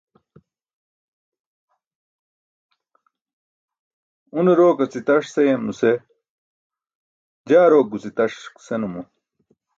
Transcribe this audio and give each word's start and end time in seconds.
Une 4.39 4.53
rok 4.59 4.77
aci 4.83 4.99
taṣ 5.07 5.23
seyam 5.33 5.61
nuse 5.67 5.91
jaa 7.49 7.65
rok 7.71 7.87
guci 7.91 8.09
taṣ 8.17 8.31
senumo. 8.65 9.01